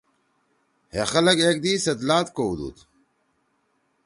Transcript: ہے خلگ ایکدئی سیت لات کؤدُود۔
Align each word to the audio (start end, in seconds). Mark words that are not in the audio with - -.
ہے 0.93 1.01
خلگ 1.11 1.37
ایکدئی 1.45 1.73
سیت 1.83 1.99
لات 2.07 2.27
کؤدُود۔ 2.35 2.77